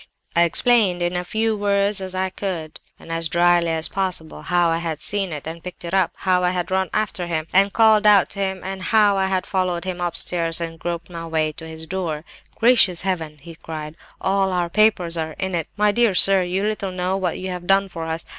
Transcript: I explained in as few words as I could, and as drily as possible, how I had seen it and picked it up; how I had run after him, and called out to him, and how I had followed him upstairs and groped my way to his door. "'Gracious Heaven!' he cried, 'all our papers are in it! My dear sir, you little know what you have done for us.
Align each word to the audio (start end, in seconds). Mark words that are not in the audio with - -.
I 0.35 0.45
explained 0.45 1.03
in 1.03 1.15
as 1.15 1.27
few 1.27 1.55
words 1.55 2.01
as 2.01 2.15
I 2.15 2.31
could, 2.31 2.79
and 2.97 3.11
as 3.11 3.29
drily 3.29 3.69
as 3.69 3.87
possible, 3.87 4.41
how 4.41 4.69
I 4.69 4.79
had 4.79 4.99
seen 4.99 5.31
it 5.31 5.45
and 5.45 5.63
picked 5.63 5.85
it 5.85 5.93
up; 5.93 6.13
how 6.15 6.43
I 6.43 6.49
had 6.49 6.71
run 6.71 6.89
after 6.91 7.27
him, 7.27 7.45
and 7.53 7.71
called 7.71 8.07
out 8.07 8.27
to 8.31 8.39
him, 8.39 8.61
and 8.63 8.81
how 8.81 9.15
I 9.15 9.27
had 9.27 9.45
followed 9.45 9.83
him 9.85 10.01
upstairs 10.01 10.59
and 10.59 10.79
groped 10.79 11.11
my 11.11 11.27
way 11.27 11.51
to 11.51 11.67
his 11.67 11.85
door. 11.85 12.23
"'Gracious 12.55 13.01
Heaven!' 13.01 13.37
he 13.41 13.53
cried, 13.53 13.95
'all 14.19 14.51
our 14.51 14.71
papers 14.71 15.17
are 15.17 15.33
in 15.33 15.53
it! 15.53 15.67
My 15.77 15.91
dear 15.91 16.15
sir, 16.15 16.41
you 16.41 16.63
little 16.63 16.91
know 16.91 17.15
what 17.15 17.37
you 17.37 17.51
have 17.51 17.67
done 17.67 17.87
for 17.87 18.05
us. 18.05 18.25